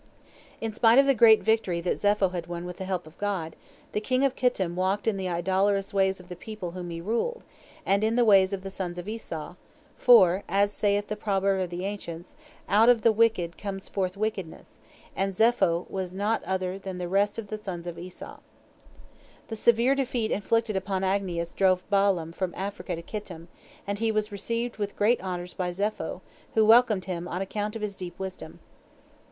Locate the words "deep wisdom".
27.95-28.61